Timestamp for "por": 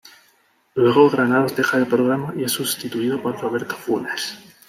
3.21-3.39